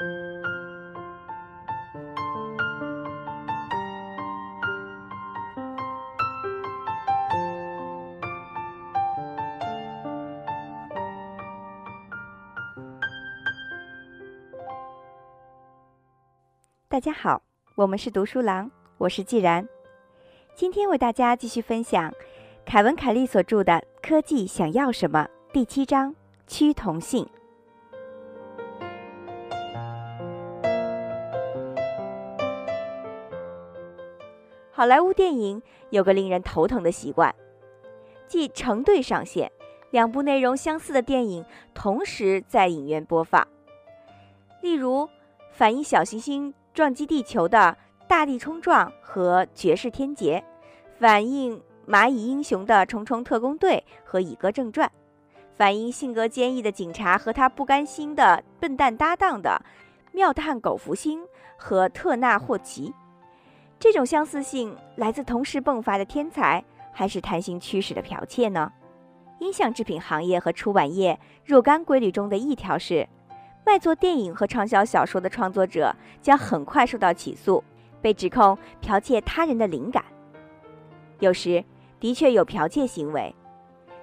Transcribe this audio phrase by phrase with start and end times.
[0.00, 0.06] 大
[16.98, 17.42] 家好，
[17.74, 19.68] 我们是读书郎，我是既然。
[20.54, 22.10] 今天为大家继续分享
[22.64, 26.14] 凯文·凯利所著的《科技想要什么》第七章
[26.48, 27.28] “趋同性”。
[34.80, 37.34] 好莱坞电影有个令人头疼的习惯，
[38.26, 39.52] 即成对上线，
[39.90, 41.44] 两部内容相似的电影
[41.74, 43.46] 同时在影院播放。
[44.62, 45.06] 例如，
[45.52, 46.54] 反映小行星。
[46.72, 47.76] 撞击地球的
[48.08, 50.42] 大地冲撞和绝世天劫，
[50.98, 54.90] 反映蚂蚁英雄的虫虫特工队和蚁哥正传，
[55.58, 59.62] 反映性格坚毅的警察和他不甘心的笨蛋搭档的
[60.12, 61.22] 妙探狗福星
[61.58, 62.94] 和特纳霍奇。
[63.80, 68.70] 这种相似性来自同时迸发的天才，还是贪心驱使的剽窃呢？
[69.38, 73.08] 音像制品行业和出版业若干规律中的一条是。
[73.64, 77.64] 卖座电影和畅销小说的创作者将很快受到起诉，
[78.02, 80.04] 被指控剽窃他人的灵感。
[81.18, 81.64] 有时
[81.98, 83.34] 的确有剽窃行为，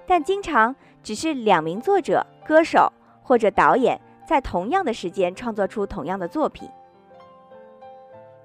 [0.06, 6.68] 但经常只是两名作者、歌手或者导演在同样的时间创作出同样的作品。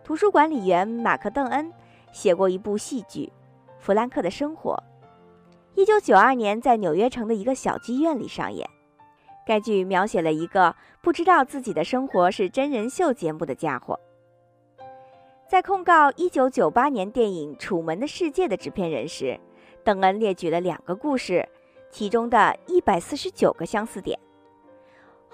[0.04, 1.72] 图书管理员马克·邓恩
[2.12, 3.32] 写过一部戏剧
[3.82, 4.76] 《弗兰克的生活》，
[5.76, 8.70] 一九九二年在纽约城的一个小剧院里上演。
[9.46, 13.98] 该剧描写了一个不知道自己的生活是真人秀节目的家伙。
[15.48, 19.40] 在控告1998年电影《楚门的世界》的制片人时，
[19.86, 21.48] 邓恩列举了两个故事，
[21.90, 24.20] 其中的一百四十九个相似点。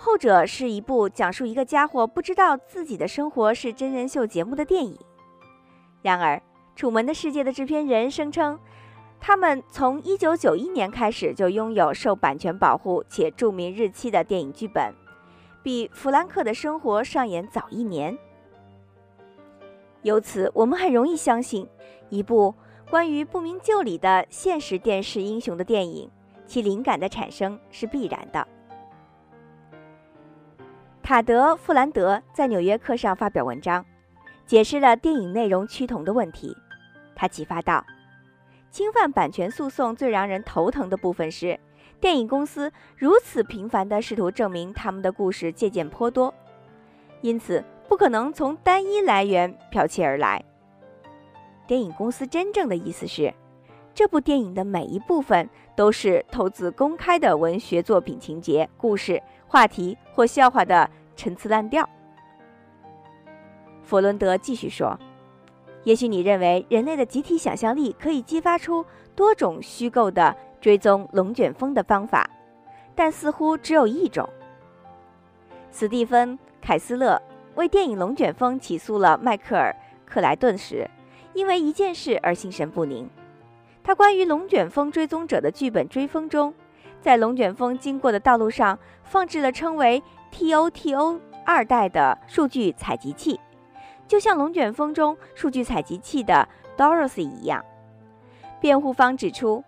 [0.02, 4.98] 后者是一部讲述一个家伙不知道自己的生活是真人秀节目的电影。
[6.02, 6.38] 然而，
[6.74, 8.58] 《楚门的世界》的制片人声称。
[9.22, 14.94] 他们从1991年开始就拥有受版权保护且注明日期的电影剧本，
[15.62, 18.18] 比弗兰克的生活上演早一年。
[20.04, 21.68] 由此，我们很容易相信，
[22.08, 22.56] 一部
[22.90, 26.10] 关于不明就里的现实电视英雄的电影，
[26.48, 28.48] 其灵感的产生是必然的。
[31.10, 33.84] 卡德·富兰德在《纽约客》上发表文章，
[34.46, 36.56] 解释了电影内容趋同的问题。
[37.16, 37.84] 他启发道。
[38.70, 41.60] 侵犯版权诉讼最让人头疼的部分是，
[42.00, 46.32] 电影公司如此频繁地试图证明他们的故事借鉴颇多，
[47.22, 50.46] 因此不可能从单一来源剽窃而来。
[51.66, 53.34] 电影公司真正的意思是，
[53.96, 60.88] 这部电影的每一部分都是投资公开的文学作品情节、故事、话题或笑话的
[61.20, 61.88] 陈词滥调。
[63.84, 64.98] 佛伦德继续说。
[65.84, 68.86] 也许你认为人类的集体想象力可以激发出
[69.16, 72.30] 多种虚构的追踪龙卷风的方法，
[72.96, 74.28] 但似乎只有一种。
[75.72, 77.22] 斯蒂芬·凯斯勒
[77.56, 79.76] 为电影《龙卷风》起诉了迈克尔·
[80.10, 80.90] 克莱顿时，
[81.34, 83.10] 因为一件事而心神不宁。
[83.84, 86.54] 他关于龙卷风追踪者的剧本追风中，
[87.02, 93.40] 在龙卷风经过的道路上放置了称为 TOTO 二代的数据采集器。
[94.08, 97.64] 就像龙卷风中数据采集器的 Dorothy 一样，
[98.60, 99.64] 辩护方指出，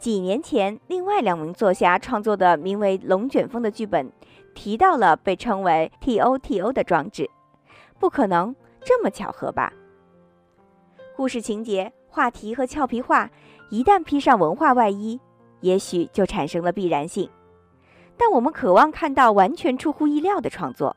[0.00, 4.10] 几年前另外两名作家创作的名为《龙卷风》的剧本
[4.54, 7.30] 提到了被称为 TOTO 的装置，
[8.00, 9.72] 不可能这么巧合吧？
[11.14, 13.30] 故事情节、话题和俏皮话
[13.70, 15.20] 一旦披上文化外衣，
[15.60, 17.30] 也许就产生了必然性。
[18.18, 20.96] 但我们渴望看到完全出乎意料的创作。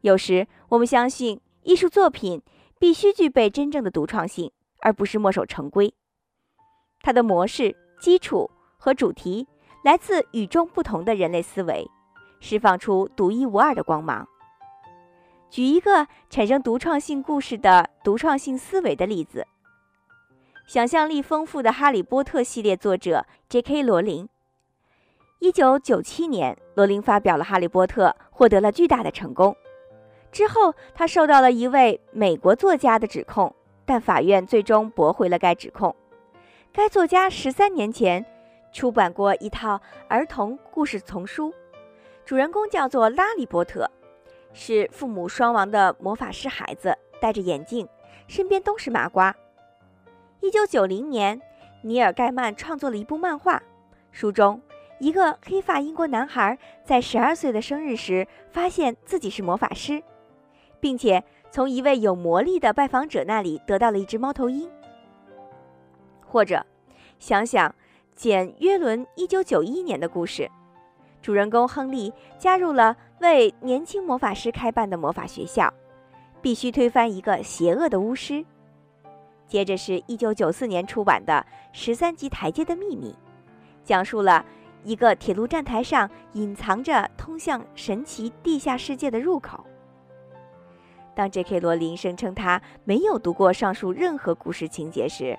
[0.00, 2.42] 有时，我们相信艺术作品
[2.78, 4.50] 必须具备真正的独创性，
[4.80, 5.94] 而不是墨守成规。
[7.02, 9.46] 它的模式、基础和主题
[9.82, 11.88] 来自与众不同的人类思维，
[12.40, 14.26] 释放出独一无二的光芒。
[15.50, 19.46] 举一个产生独创性故事的独创性思维的例子：
[20.66, 23.82] 想象力丰富的《哈利波特》系列作者 J.K.
[23.82, 24.28] 罗琳。
[25.40, 29.54] 一九九七年，罗琳发表了《哈利波特》，获得了巨大的成功。
[30.32, 33.54] 之后，他受到了一位美国作家的指控，
[33.84, 35.94] 但法院最终驳回了该指控。
[36.72, 38.24] 该作家十三年前
[38.72, 41.52] 出版过一套儿童故事丛书，
[42.24, 43.90] 主人公叫做拉里波特，
[44.52, 47.86] 是父母双亡的魔法师孩子，戴着眼镜，
[48.26, 49.34] 身边都是麻瓜。
[50.40, 51.40] 一九九零年，
[51.82, 53.62] 尼尔盖曼创作了一部漫画，
[54.10, 54.60] 书中
[55.00, 60.02] 一个黑发英国男孩在十二岁的生日时发现自己是魔法师，
[60.80, 64.70] 并且从一位有魔力的拜访者那里得到了一只猫头鹰。
[66.24, 66.64] 或者，
[67.18, 67.74] 想想
[68.14, 70.50] 简约伦一九九一年的故事，
[71.20, 75.72] 主人公亨利加入了为年轻魔法师开办的魔法学校，
[76.40, 78.44] 必须推翻一个邪恶的巫师。
[79.46, 83.12] 接着是一九九四年出版的《十三级台阶的秘密》，
[83.84, 84.44] 讲述了。
[84.84, 89.64] 一个铁路站台上隐藏着通向神奇地下世界的入口。
[91.14, 91.60] 当 J.K.
[91.60, 95.38] 罗琳声称他没有读过上述任何故事情节时，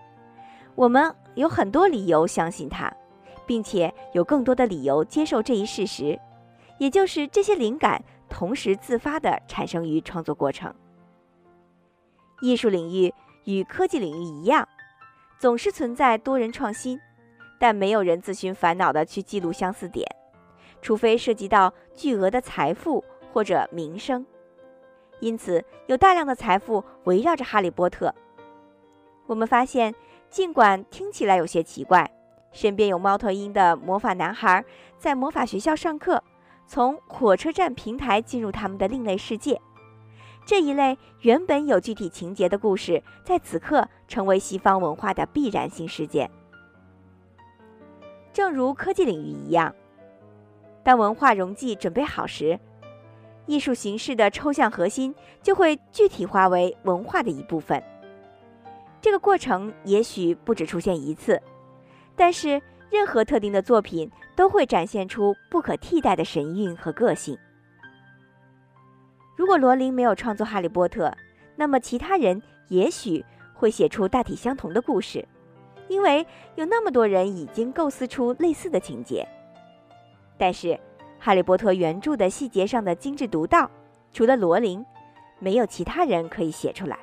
[0.73, 2.91] 我们有很多理由相信他，
[3.45, 6.19] 并且有更多的理由接受这一事实，
[6.77, 10.73] 也就是这些灵感同时自发地产生于创作过程。
[12.41, 13.13] 艺术领域
[13.43, 14.67] 与科技领域一样，
[15.37, 16.97] 总是存在多人创新。
[17.59, 20.07] 但没有人自寻烦恼地去记录相似点，
[20.81, 24.25] 除非涉及到巨额的财富或者名声。
[25.19, 28.13] 因此，有大量的财富围绕着哈利波特。
[29.27, 29.95] 我们发现，
[30.29, 32.11] 尽管听起来有些奇怪，
[32.51, 34.63] 身边有猫头鹰的魔法男孩
[34.97, 36.21] 在魔法学校上课，
[36.67, 39.59] 从火车站平台进入他们的另类世界。
[40.45, 46.29] 这一类原本有具体情节的故事，在此刻成为西方文化的必然性事件。
[48.35, 49.73] 正如科技领域一样，
[50.83, 52.59] 当文化溶剂准备好时，
[53.45, 57.81] 艺术形式的抽象核心就会具体化为文化的一部分。
[58.99, 61.41] 这个过程也许不止出现一次，
[62.13, 67.37] 但是任何特定的作品都会展现出不可替代的神韵和个性。
[69.37, 71.07] 如果罗琳没有创作《哈利波特》，
[71.55, 73.23] 那么其他人也许
[73.53, 75.25] 会写出大体相同的故事。
[75.87, 79.27] 因为有那么多人已经构思出类似的情节，
[80.37, 80.67] 但是
[81.19, 83.69] 《哈利波特》原著的细节上的精致独到，
[84.11, 84.85] 除了罗琳，
[85.39, 86.97] 没有其他人可以写出来。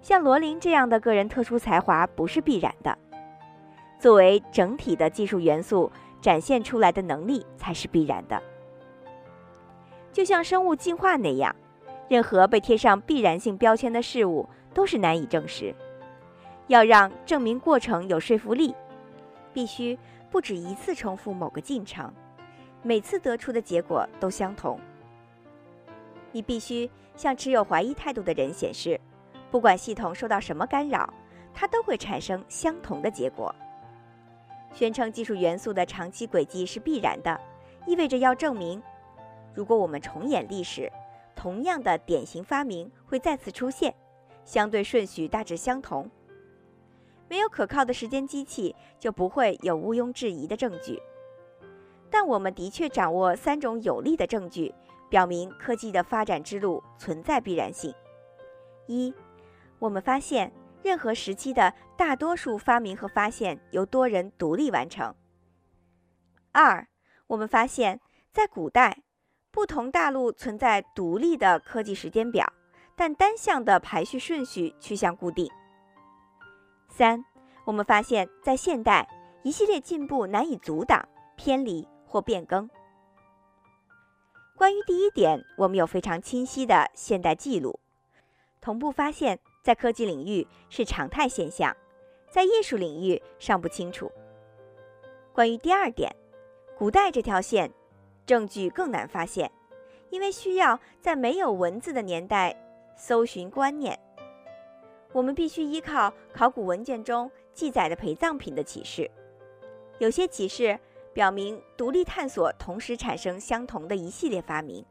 [0.00, 2.96] 像罗琳这样的个人特殊才华不是必然的，
[3.98, 8.40] 作为整体的技术元素展现出来的能力才是必然的。
[10.12, 11.54] 就像生物进化那样，
[12.08, 15.74] 任何被贴上必然性标签的事物都是难以证实。
[16.70, 18.72] 要让证明过程有说服力，
[19.52, 19.98] 必须
[20.30, 22.14] 不止一次重复某个进程，
[22.80, 24.78] 每次得出的结果都相同。
[26.30, 29.00] 你必须向持有怀疑态度的人显示，
[29.50, 31.12] 不管系统受到什么干扰，
[31.52, 33.52] 它都会产生相同的结果。
[34.72, 37.36] 宣称技术元素的长期轨迹是必然的，
[37.84, 38.80] 意味着要证明，
[39.52, 40.88] 如果我们重演历史，
[41.34, 43.92] 同样的典型发明会再次出现，
[44.44, 46.08] 相对顺序大致相同。
[47.30, 51.00] 没有可靠的时间机器，就不会有毋庸置疑的证据。
[52.10, 54.74] 但我们的确掌握三种有力的证据，
[55.08, 57.94] 表明科技的发展之路存在必然性：
[58.88, 59.14] 一，
[59.78, 65.14] 我们发现任何时期的大多数发明和发现由多人独立完成；
[66.50, 66.84] 二，
[67.28, 68.00] 我们发现，
[68.32, 69.04] 在古代，
[69.52, 72.52] 不同大陆存在独立的科技时间表，
[72.96, 75.48] 但单向的排序顺序趋向固定。
[76.90, 77.24] 三，
[77.64, 79.08] 我们发现，在现代，
[79.42, 82.68] 一系列进步难以阻挡、偏离或变更。
[84.56, 87.78] 关于第一点，我们有非常清晰的现代记录。
[88.60, 91.74] 同步发现，在科技领域是常态现象，
[92.28, 94.10] 在艺术领域尚不清楚。
[95.32, 96.14] 关于第二点，
[96.76, 97.72] 古代这条线，
[98.26, 99.50] 证据更难发现，
[100.10, 102.54] 因为需要在没有文字的年代
[102.96, 103.98] 搜寻观念。
[105.12, 109.10] 我们必须依靠考古文件中记载的陪葬品的启示。
[109.98, 110.78] 有些启示
[111.12, 114.84] 表明独立探索同时产生相同的一系列发明。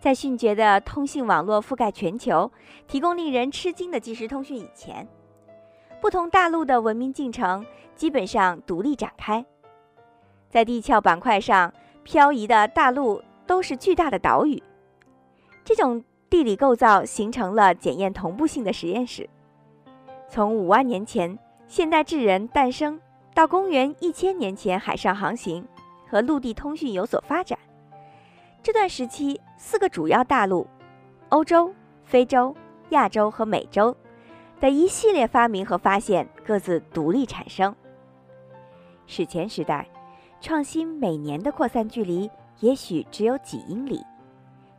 [0.00, 2.50] 在迅捷的通信网络覆盖全球、
[2.86, 5.06] 提供令人吃惊的即时通讯以前，
[6.00, 9.44] 不同大陆的文明进程基本上独立展开。
[10.48, 14.62] 在地壳板块上漂移的大陆都是巨大的岛屿。
[15.62, 16.02] 这种。
[16.34, 19.30] 地理构造形成了检验同步性的实验室。
[20.28, 21.38] 从五万年前
[21.68, 23.00] 现代智人诞生
[23.32, 25.64] 到公元一千年前海上航行
[26.10, 27.56] 和陆地通讯有所发展，
[28.64, 30.66] 这段时期四个主要大陆——
[31.30, 31.72] 欧洲、
[32.02, 32.52] 非洲、
[32.88, 33.96] 亚洲和美洲
[34.60, 37.72] 的一系列发明和发现各自独立产生。
[39.06, 39.88] 史前时代，
[40.40, 44.02] 创新每年的扩散距离也许只有几英里。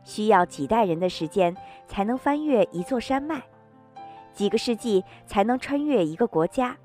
[0.06, 1.54] 需要几代人的时间
[1.88, 3.42] 才能翻越一座山脉，
[4.32, 6.76] 几个世纪才能穿越一个国家。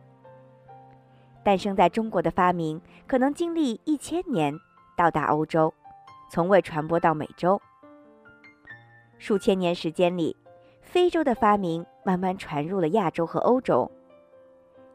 [1.44, 4.60] 诞生在中国的发明，可能经历一千年
[4.98, 5.72] 到达欧洲，
[6.32, 7.62] 从未传播到美洲。
[9.20, 10.36] 数千年时间里，
[10.82, 13.90] 非洲的发明慢慢传入了亚洲和欧洲。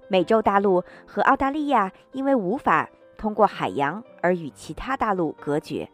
[0.08, 5.88] 美洲大陆和澳大利亚因为无法通过海洋而与其他大陆隔绝，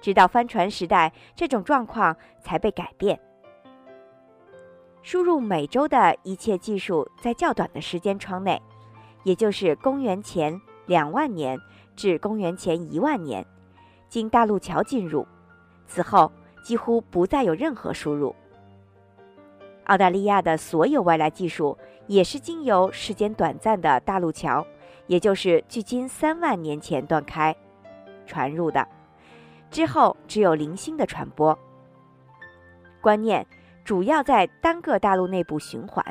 [0.00, 3.18] 直到帆船时代，这种状况才被改变。
[5.02, 8.60] 输入美洲的一切技术在较短的时间窗内，
[9.24, 11.58] 也就是公元前两万年
[11.96, 13.44] 至公元前一万年，
[14.08, 15.26] 经大陆桥进入，
[15.86, 16.30] 此后
[16.62, 18.34] 几乎不再有任何输入。
[19.84, 21.76] 澳大利亚的所有外来技术
[22.06, 24.64] 也是经由时间短暂的大陆桥，
[25.06, 27.56] 也就是距今三万年前断开
[28.26, 28.86] 传入的，
[29.70, 31.58] 之后只有零星的传播。
[33.00, 33.46] 观念。
[33.82, 36.04] 主要在单个大陆内部循环。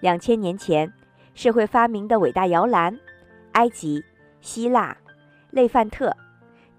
[0.00, 0.90] 两千年前，
[1.34, 2.96] 社会发明的伟大摇篮，
[3.52, 4.02] 埃及、
[4.40, 4.96] 希腊、
[5.50, 6.16] 类范特，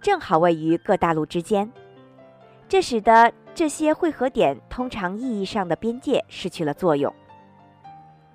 [0.02, 1.72] 正好位于各大陆之间，
[2.68, 7.14] 这使得这些汇合点通常意义上的边界失去了作用。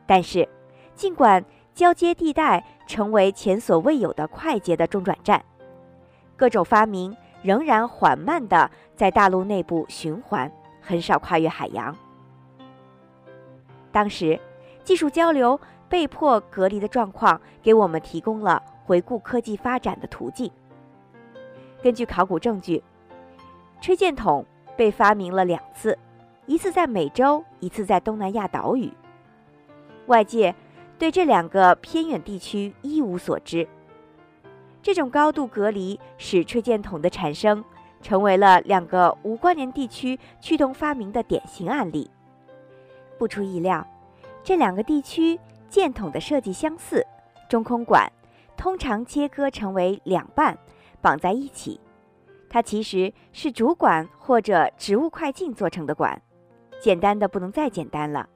[0.06, 0.48] 但是，
[0.94, 1.44] 尽管
[1.74, 5.42] 交接地带成为前所未有的快捷的中转站，
[6.40, 10.50] 各种发明仍然缓慢地在大陆内部循环。
[10.80, 11.94] 很少跨越海洋。
[13.92, 14.40] 当时，
[14.82, 20.50] 技术交流被迫隔离的状况，给我们提供了回顾科技发展的途径。
[21.82, 22.82] 根据考古证据，
[23.82, 24.44] 吹箭筒
[24.74, 25.96] 被发明了两次，
[26.46, 28.90] 一次在美洲，一次在东南亚岛屿。
[30.06, 30.54] 外界
[30.98, 33.68] 对这两个偏远地区一无所知。
[34.82, 37.64] 这种高度隔离使吹箭筒的产生。
[38.02, 42.10] 成为了两个无关联地区驱动发明的典型案例。
[43.18, 43.86] 不出意料，
[44.42, 47.06] 这两个地区箭筒的设计相似，
[47.46, 48.10] 中空管
[48.56, 50.56] 通常切割成为两半，
[51.02, 51.78] 绑在一起。
[52.48, 56.22] 它其实是主管或者植物快进做成的管，
[56.80, 58.26] 简单的不能再简单了。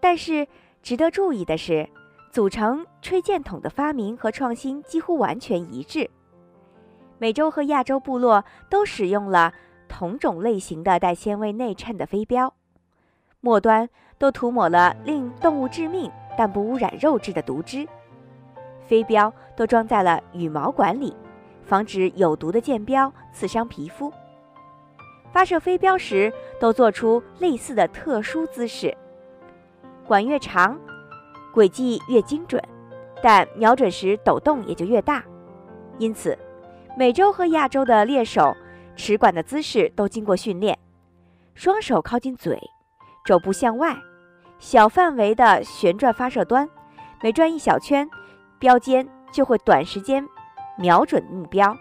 [0.00, 0.46] 但是
[0.82, 1.88] 值得注意的是，
[2.30, 6.10] 组成吹箭筒的发明和创新几乎完全一致。
[7.18, 9.52] 美洲和亚洲部落都使用了
[9.88, 12.52] 同种类型的带纤维内衬的飞镖，
[13.40, 17.88] 末端都涂抹了令动物致命但不污染肉质的毒汁。
[18.86, 21.16] 飞镖都装在了羽毛管里，
[21.64, 24.12] 防止有毒的箭镖刺伤皮肤。
[25.32, 28.96] 发射飞镖时都做出类似的特殊姿势，
[30.06, 30.78] 管越长，
[31.56, 32.62] 轨迹越精准，
[33.22, 35.24] 但瞄准时抖动也就越大，
[35.96, 36.38] 因此。
[36.98, 38.54] 美洲和亚洲的猎手
[38.94, 40.78] 持管的姿势都经过训练：
[41.54, 42.60] 双手靠近嘴，
[43.24, 43.96] 肘部向外，
[44.58, 46.68] 小范围的旋转发射端，
[47.22, 48.06] 每转一小圈，
[48.58, 50.22] 标尖就会短时间
[50.76, 51.74] 瞄准目标。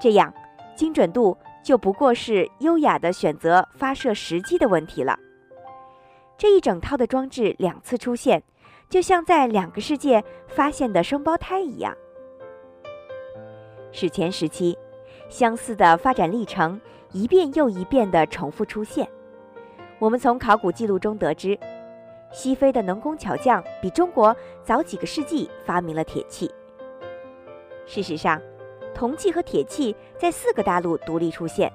[0.00, 0.32] 这样，
[0.74, 5.18] 精准度就不过是优雅的选择发射时机的问题了。
[6.38, 8.42] 这一整套的装置两次出现，
[8.94, 11.92] 就像在两个世界发现的双胞胎一样。
[13.90, 14.78] 史前时期，
[15.28, 19.08] 相似的发展历程一遍又一遍地重复出现。
[19.98, 21.58] 我们从考古记录中得知，
[22.30, 24.32] 西非的能工巧匠比中国
[24.62, 26.48] 早几个世纪发明了铁器。
[27.86, 28.40] 事实上，
[28.94, 31.68] 铜器和铁器在四个大陆独立出现。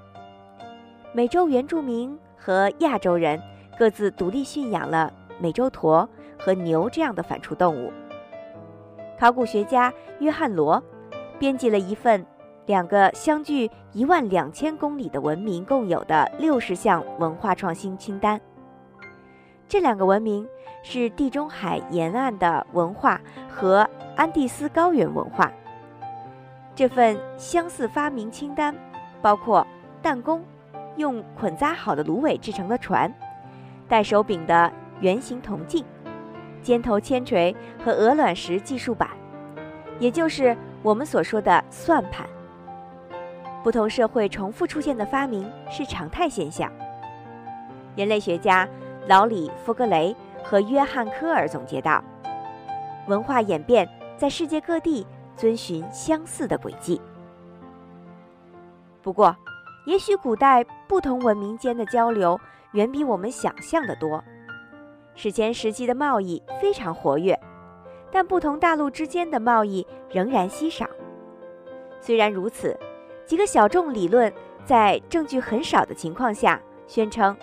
[1.12, 3.38] 美洲原住民和亚洲人
[3.78, 6.08] 各自独立驯养了美洲驼
[6.40, 7.92] 和牛这样的反刍动物。
[9.20, 10.82] 考古学家约翰罗。
[11.40, 12.24] 编辑了一份
[12.66, 18.40] 两个相距一万两千公里的文明共有的六十项文化创新清单。
[19.68, 20.48] 这两个文明
[20.84, 23.20] 是地中海沿岸的文化
[23.50, 25.52] 和安第斯高原文化。
[26.76, 28.76] 这份相似发明清单
[29.22, 29.66] 包括
[30.02, 30.44] 弹弓、
[30.98, 33.12] 用捆扎好的芦苇制成的船、
[33.88, 35.84] 带手柄的圆形铜镜、
[36.62, 39.10] 尖头铅锤和鹅卵石计数板，
[40.00, 40.56] 也就是。
[40.82, 42.26] 我们所说的算盘，
[43.62, 46.72] 不同社会重复出现的发明是常态现象。
[47.98, 48.66] 人类学家
[49.10, 52.02] 老李·福格雷和约翰·科尔总结道
[53.08, 53.86] ：“文化演变
[54.16, 57.02] 在世界各地遵循相似的轨迹。
[59.02, 59.36] 不过，
[59.86, 62.40] 也许古代不同文明间的交流
[62.72, 64.24] 远比我们想象的多。
[65.22, 67.38] 史前时期的贸易非常活跃。”
[68.10, 70.88] 但不同大陆之间的贸易仍然稀少。
[72.00, 72.80] 虽然如此，
[73.26, 74.34] 几个小众理论
[74.64, 76.58] 在证据很少的情况下
[76.88, 77.36] 宣称，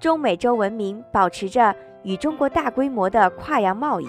[0.00, 4.08] 中美洲文明保持着与中国大规模的跨洋贸易。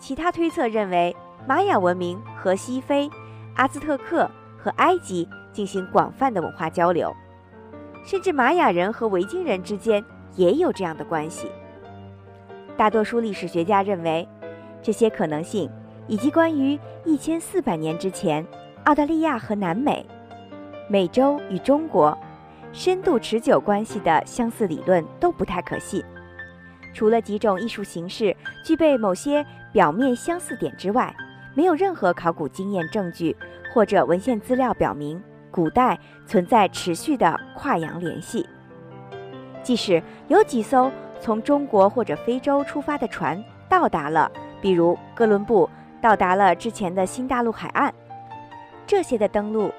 [0.00, 1.14] 其他推测认为，
[1.46, 3.08] 玛雅文明和西非、
[3.54, 7.14] 阿兹特克和埃及进行广泛的文化交流，
[8.04, 10.04] 甚至玛雅人和维京人之间
[10.36, 11.50] 也有这样的关系。
[12.76, 14.28] 大多数历史学家认为，
[14.82, 15.70] 这些可能性
[16.06, 18.46] 以及关于一千四百年之前
[18.84, 20.06] 澳大利亚和南美、
[20.88, 22.16] 美洲与中国
[22.72, 26.04] 深度持久关系的相似理论都不太可信。
[26.92, 31.14] 除了几种艺术形式具备某些表面相似点之外，
[31.54, 33.34] 没有任何考古经验证据
[33.72, 38.46] 或者文献资料表明古代存在持续的跨洋联系。
[39.66, 44.30] 即使有几艘从中国或者非洲出发的船到达了，
[44.60, 45.68] 比如哥伦布
[46.00, 47.92] 到达了之前的新大陆海岸，
[48.86, 49.72] 这些的登陆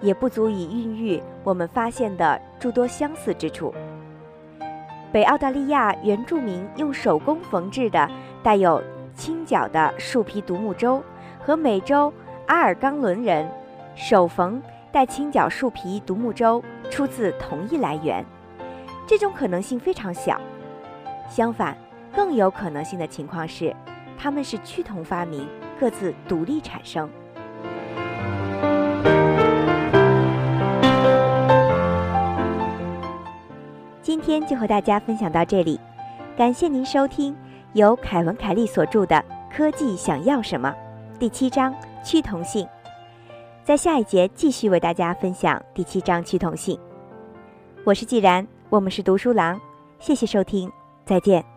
[0.00, 3.74] 也不足以孕育我们发现的诸多相似之处。
[5.12, 8.10] 北澳大利亚原住民用手工缝制的
[8.42, 8.82] 带有
[9.14, 11.02] 青角的树皮独木舟，
[11.38, 12.10] 和美洲
[12.46, 13.46] 阿尔冈伦人
[13.94, 18.24] 手缝带青角树皮独木舟出自同一来源，
[19.06, 20.40] 这种可能性非常小。
[21.28, 21.76] 相反，
[22.14, 23.74] 更有可能性的情况是，
[24.16, 25.46] 他们是趋同发明，
[25.78, 27.08] 各自独立产生。
[34.00, 35.78] 今天就和大家分享到这里，
[36.36, 37.34] 感谢您收听
[37.72, 39.16] 由凯文·凯利所著的
[39.54, 40.74] 《科技想要什么》
[41.18, 42.66] 第七章趋同性。
[43.64, 46.78] 在下一节继续为大家分享第七章趋同性。
[47.82, 49.60] 我是既然，我们是读书郎，
[50.00, 50.68] 谢谢收听，
[51.06, 51.53] 再见。